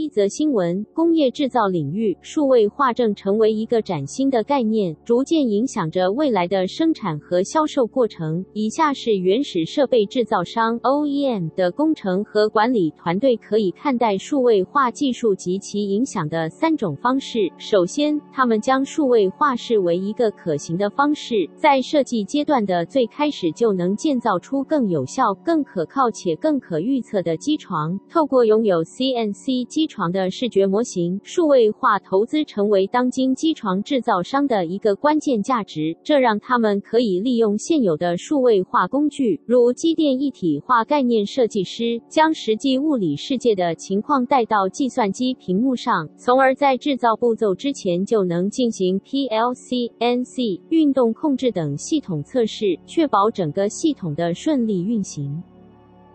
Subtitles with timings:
[0.00, 8.42] 一则新闻：工业制造领域数位化正成为一个崭新的概念，逐渐影响着未来的生产和销售过程。
[8.54, 17.52] 以下是原始设备制造商 （OEM） 的工程和管理团队可以看待数位化技术及其影响的三种方式。
[17.58, 28.00] 首先，他们将数位化视为一个可行的方式，在设计阶段的最开始就能建造出更有效、更可靠且更可预测的机床。
[28.08, 35.96] 透过拥有 CNC 机床的视觉模型，数位化投资成为当今机床制造商的一个关键价值。
[36.04, 55.42] 这让他们可以利用现有的数位化工具，如机电一体化概念设计师，将实际物理世界的情况带到计算机屏幕上，从而在制造步骤之前就能进行 PLC、NC、运动控制等系统测试，确保整个系统的顺利运行。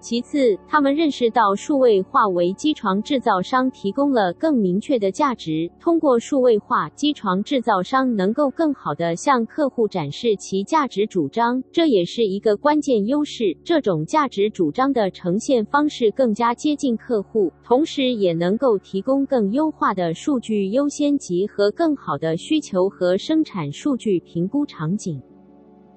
[0.08, 5.67] 其次，他们认识到数位化为机床制造商提供了更明确的价值。
[5.80, 13.45] 通过数位化，机床制造商能够更好地向客户展示其价值主张，这也是一个关键优势。
[13.64, 25.19] 这种价值主张的呈现方式更加接近客户，同时也能够提供更优化的数据优先级和更好的需求和生产数据评估场景。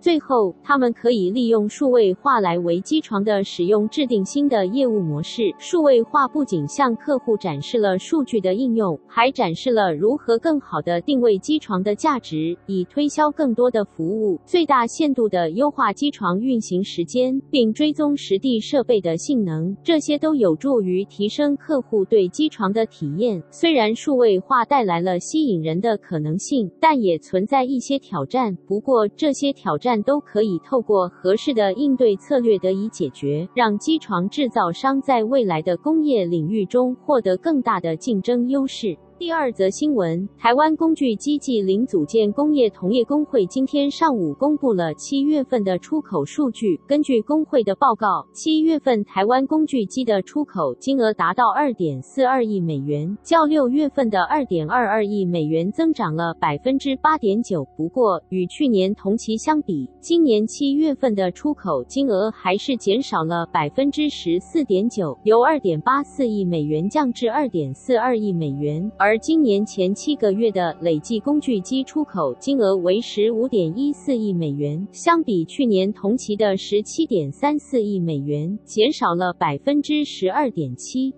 [0.00, 5.52] 最后，他们可以利用数位化来为机床的使用制定新的业务模式。
[5.58, 19.76] 数位化不仅向客户展示了数据的应用，还展示了如何更好地定位机床的价值，以推销更多的服务，最大限度地优化机床运行时间，并追踪实地设备的性能。
[19.82, 23.42] 这些都有助于提升客户对机床的体验。
[23.50, 28.54] 虽然数位化带来了吸引人的可能性，但也存在一些挑战。
[28.66, 38.98] 不过，这些挑战，但都可以透过合适的应对策略得以解决，让机床制造商在未来的工业领域中获得更大的竞争优势。
[39.18, 46.80] 第二则新闻，台湾工具机暨零组件工业同业公会今天上午公布了七月份的出口数据。
[46.86, 57.66] 根据公会的报告，七月份台湾工具机的出口金额达到二点四二亿美元，较六月份的二点二二亿美元增长了百分之八点九。
[57.76, 81.10] 不过，与去年同期相比，今年七月份的出口金额还是减少了百分之十四点九，由二点八四亿美元降至二点四二亿美元，而而今年前七个月的累计工具机出口金额为十五点一四亿美元，相比去年同期的十七点三四亿美元，减少了百分之十二点七。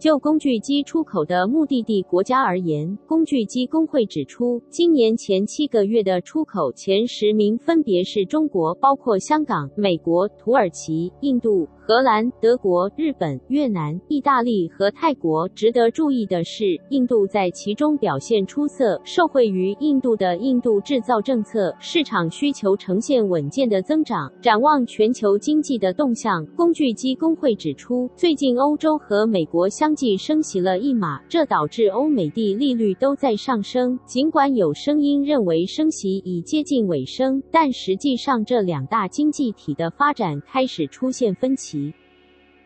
[0.00, 11.68] 就工具机出口的目的地国家而言，工具机工会指出，今年前七个月的出口前十名分别是中国，包括香港、美国、土耳其、印度。
[11.84, 15.48] 荷兰、德国、日本、越南、意大利和泰国。
[15.48, 24.32] 值得注意的是，印度在其中表现出色，受惠于印度的印度制造政策，市场需求呈现稳健的增长。
[24.40, 33.98] 展望全球经济的动向，工具机工会指出，最近欧洲和美国相继升息了一码，这导致欧美地利率都在上升。
[34.06, 41.72] 尽管有声音认为升息已接近尾声，但实际上这两大经济体的发展开始出现分歧。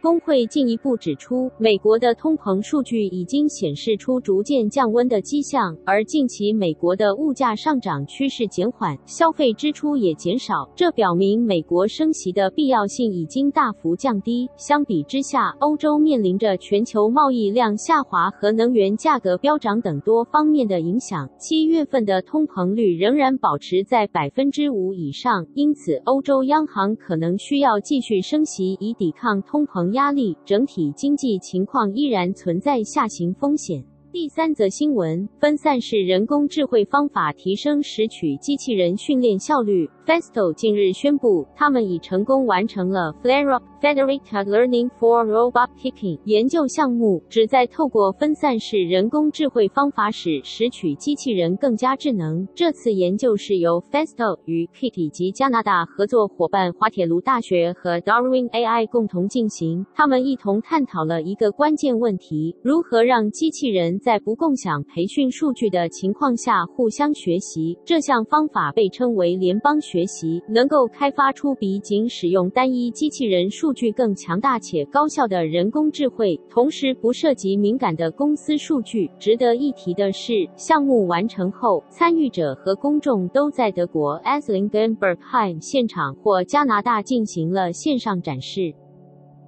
[0.07, 14.49] 工会进一步指出，美国的通膨数据已经显示出逐渐降温的迹象，而近期美国的物价上涨趋势减缓，消费支出也减少，这表明美国升息的必要性已经大幅降低。
[14.57, 33.83] 相比之下，欧洲面临着全球贸易量下滑和能源价格飙涨等多方面的影响，七月份的通膨率仍然保持在百分之五以上，因此欧洲央行可能需要继续升息以抵抗通膨压力，整体经济情况依然存在下行风险。
[34.13, 39.89] 第三则新闻：分散式人工智慧方法提升拾取机器人训练效率。
[40.07, 52.49] Festo 近日宣布，他们已成功完成了 Flare-up Federated Learning for Robot Picking 研究项目，旨在透过分散式人工智慧方法使拾取机器人更加智能。
[52.55, 59.85] 这次研究是由 Festo 与 KIT 以及加拿大合作伙伴滑铁卢大学和 Darwin AI 共同进行。
[59.95, 67.77] 他们一同探讨了一个关键问题：如何让机器人在不共享培训数据的情况下互相学习。
[67.85, 70.07] 这项方法被称为联邦学。
[70.07, 79.11] 习，能够开发出比仅使用单一机器人数数据更强大且高效的人工智慧，同时不涉及敏感的公司数据。
[79.19, 88.73] 值得一提的是，项目完成后，参与者和公众都在德国 Eslingen Bergheim 现场或加拿大进行了线上展示。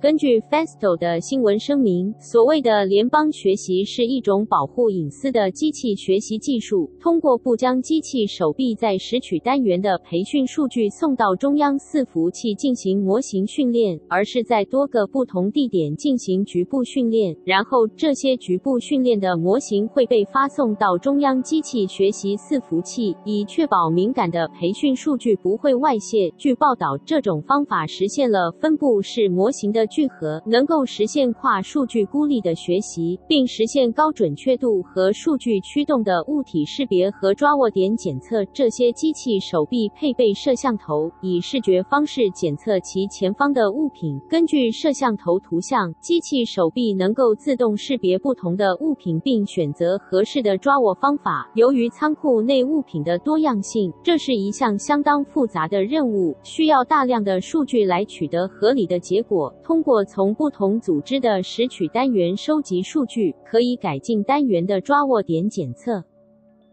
[0.01, 26.33] 根据 Festo 的新闻声明，所谓的联邦学习是一种保护隐私的机器学习技术，通过不将机器手臂在拾取单元的培训数据送到中央伺服器进行模型训练，而是在多个不同地点进行局部训练，然后这些局部训练的模型会被发送到中央机器学习伺服器，以确保敏感的培训数据不会外泄。
[26.37, 38.45] 据报道，这种方法实现了分布式模型的聚合能够实现跨数据孤立的学习，并实现高准确度和数据驱动的物体识别和抓握点检测。
[38.53, 44.21] 这些机器手臂配备摄像头，以视觉方式检测其前方的物品。
[44.29, 51.51] 根据摄像头图像，机器手臂能够自动识别不同的物品，并选择合适的抓握方法。
[51.55, 59.53] 由于仓库内物品的多样性，这是一项相当复杂的任务，需要大量的数据来取得合理的结果。
[59.65, 66.03] 通通过从不同组织的拾取单元收集数据，可以改进单元的抓握点检测。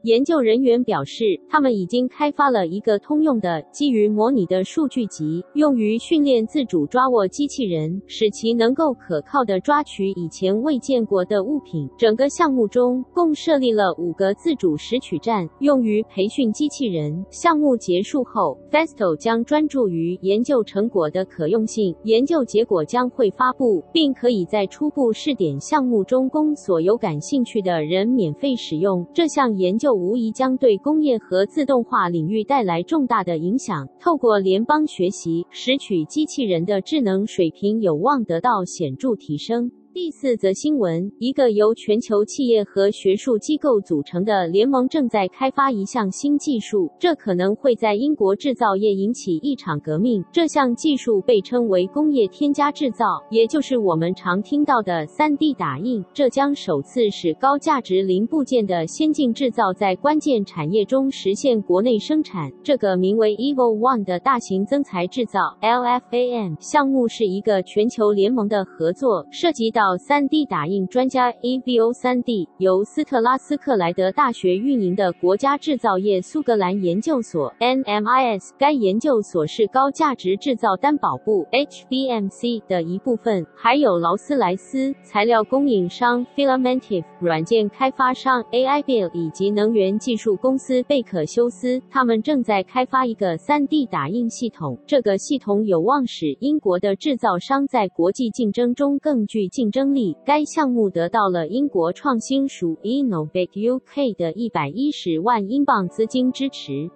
[0.06, 11.90] 研究人员表示，他们已经开发了一个通用的基于模拟的数据集，用于训练自主抓握机器人，使其能够可靠地抓取以前未见过的物品。
[11.98, 17.26] 整个项目中共设立了五个自主拾取站，用于培训机器人。
[17.32, 29.04] 项目结束后，Festo 将专注于研究成果的可用性，研究结果将会发布，并可以在初步试点项目中供所有感兴趣的人免费使用。
[29.12, 29.95] 这项研究。
[29.96, 33.88] 无疑将对工业和自动化领域带来重大的影响。
[34.00, 39.72] 透过联邦学习，拾取机器人的智能水平有望得到显著提升。
[39.96, 50.22] 第四则新闻：一个由全球企业和学术机构组成的联盟正在开发一项新技术，这可能会在英国制造业引起一场革命。
[50.34, 56.04] 这项技术被称为工业添加制造，也就是我们常听到的 3D 打印。
[56.14, 62.52] 这将首次使高价值零部件的先进制造在关键产业中实现国内生产。
[62.62, 69.85] 这个名为 Evo One 的大型增材制造 （LFAM） 项目是一个全球联盟的合作，涉及到。
[69.94, 94.78] 3D 打印专家 EVO 3D 由斯特拉斯克莱德大学运营的国家制造业苏格兰研究所 NMIS，该研究所是高价值制造担保部 HBMC 的一部分，还有劳斯莱斯材料供应商 Filamentive 软件开发商 AI Bill 以及能源技术公司贝克休斯，他们正在开发一个 3D 打印系统。
[94.88, 99.75] 这个系统有望使英国的制造商在国际竞争中更具竞争。
[99.76, 106.90] 争利，该项目得到了英国创新署 Innovate UK 的一百一十万英镑资金支持。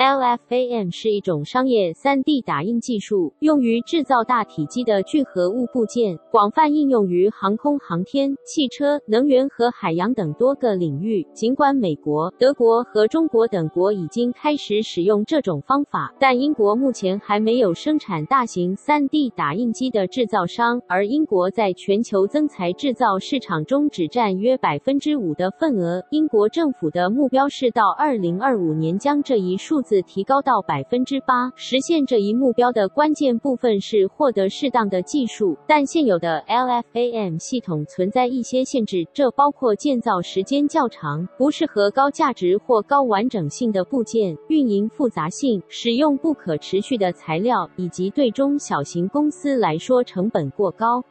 [0.00, 11.26] LFAM 是一种商业 3D 打印技术，用于制造大体积的聚合物部件，广泛应用于航空航天、汽车、能源和海洋等多个领域。
[11.34, 26.02] 尽管美国、德国和中国等国已经开始使用这种方法，但英国目前还没有生产大型 3D 打印机的制造商，而英国在全球增材制造市场中只占约百分之五的份额。
[26.08, 51.02] 英国政府的目标是到二零二五年将这一数字提高到百分之八，实现这一目标的关键部分是获得适当的技术，但现有的 LFAM 系统存在一些限制，这包括建造时间较长、不适合高价值或高完整性的部件、运营复杂性、使用不可持续的材料，以及对中小型公司来说成本过高。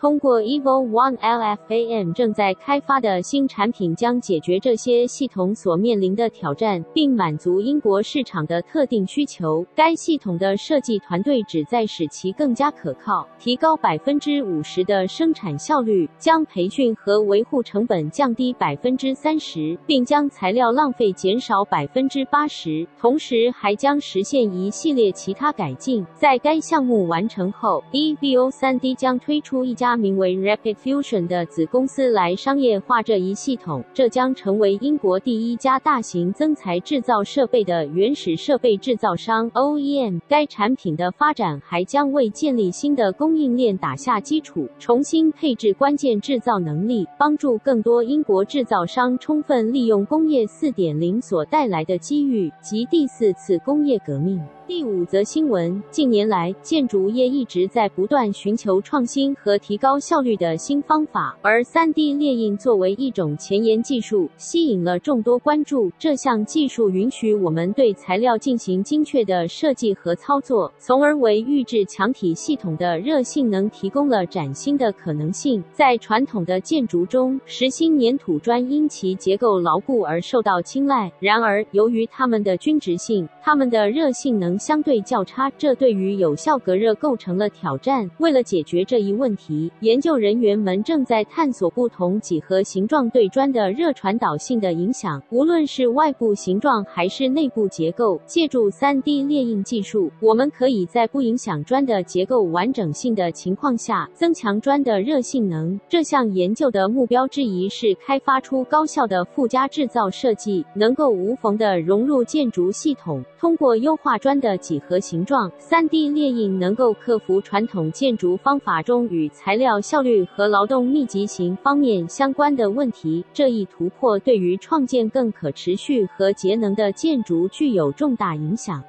[0.00, 9.62] 通过 Evo One LFAM 正在开发的新产品将解决这些系统所面临的挑战，并满足英国市场的特定需求。
[9.76, 22.88] 该系统的设计团队旨在使其更加可靠，提高百分之五十的生产效率，将培训和维护成本降低百分之三十，并将材料浪费减少百分之八十。
[22.98, 26.06] 同时，还将实现一系列其他改进。
[26.14, 29.89] 在该项目完成后，EVO 3D 将推出一家。
[29.96, 40.20] 名为 Rapid Fusion 的子公司来商业化这一系统，这将成为英国第一家大型增材制造设备的原始设备制造商 OEM。
[40.28, 54.40] 该产品的发展还将为建立新的供应链打下基础，重新配置关键制造能力，帮助更多英国制造商充分利用工业4.0所带来的机遇及第四次工业革命。
[54.70, 65.90] 第五则新闻：近年来，建筑业一直在不断寻求创新和提高效率的新方法，而 3D 列印作为一种前沿技术，吸引了众多关注。
[65.98, 75.60] 这项技术允许我们对材料进行精确的设计和操作，从而为预制墙体系统的热性能提供了崭新的可能性。
[75.72, 88.08] 在传统的建筑中，实心粘土砖因其结构牢固而受到青睐，然而由于它们的均质性，它们的热性能相对较差，这对于有效隔热构成了挑战。
[88.18, 95.20] 为了解决这一问题，研究人员们正在探索不同几何形状对砖的热传导性的影响。
[95.30, 105.80] 无论是外部形状还是内部结构，借助 3D 列印技术，我们可以在不影响砖的结构完整性的情况下，增强砖的热性能。
[105.88, 113.24] 这项研究的目标之一是开发出高效的附加制造设计，能够无缝地融入建筑系统。
[113.38, 123.24] 通过优化砖的的几何形状，3D 列印能够克服传统建筑方法中与材料效率和劳动密集型方面相关的问题。
[123.32, 128.82] 这一突破对于创建更可持续和节能的建筑具有重大影响。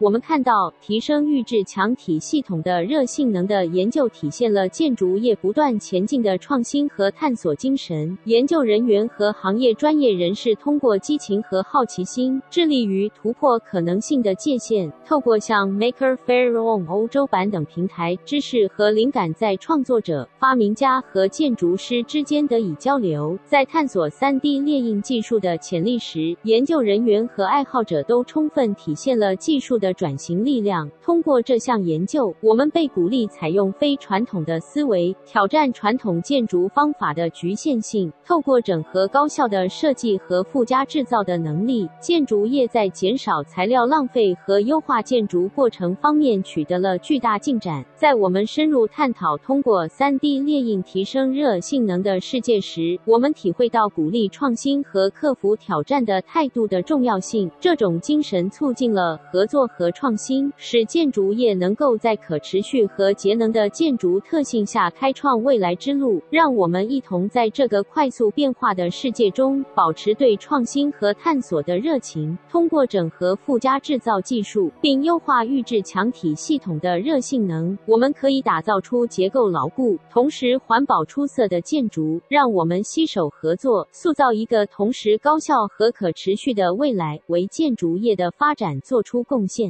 [0.00, 8.16] 我们看到，提升预制墙体系统的热性能的研究体现了建筑业不断前进的创新和探索精神。
[8.24, 14.90] 研究人员和行业专业人士通过激情和好奇心，致力于突破可能性的界限。
[15.04, 23.38] 透过像 Maker Faire 欧洲版等平台，知识和灵感在创作者、发明家和建筑师之间得以交流。
[23.44, 30.90] 在探索 3D 列印技术的潜力时，研究人员和爱好者都充分体现了技术的转型力量。
[31.02, 38.12] 通过这项研究，我们被鼓励采用非传统的思维，挑战传统建筑方法的局限性。
[38.24, 47.84] 透过整合高效的设计和附加制造的能力，建筑业在减少材料浪费和优化建筑过程方面取得了巨大进展。
[47.96, 57.50] 在我们深入探讨通过 3D 列印提升热性能的世界时，我们体会到鼓励创新和克服挑战的态度的重要性。
[57.60, 66.20] 这种精神促进了合作和创新，使建筑业能够在可持续和节能的建筑特性下开创未来之路。
[66.28, 72.36] 让我们一同在这个快速变化的世界中保持对创新和探索的热情。
[72.50, 82.20] 通过整合附加制造技术，并优化预制墙体系统的热性能，我们可以打造出结构牢固、同时环保出色的建筑。
[82.28, 89.69] 让我们携手合作，塑造一个同时高效和可持续的未来，为建筑业的发展做出贡献。